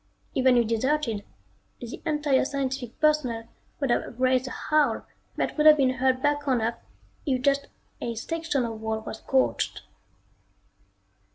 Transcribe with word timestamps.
Even 0.33 0.57
if 0.57 0.65
deserted, 0.65 1.23
the 1.79 2.01
entire 2.07 2.43
scientific 2.43 2.99
personnel 2.99 3.43
would 3.79 3.91
have 3.91 4.19
raised 4.19 4.47
a 4.47 4.49
howl 4.49 5.05
that 5.35 5.55
would 5.55 5.67
have 5.67 5.77
been 5.77 5.91
heard 5.91 6.23
back 6.23 6.47
on 6.47 6.59
Earth 6.59 6.79
if 7.27 7.39
just 7.43 7.67
a 8.01 8.15
section 8.15 8.65
of 8.65 8.81
wall 8.81 9.01
was 9.01 9.19
scorched. 9.19 9.83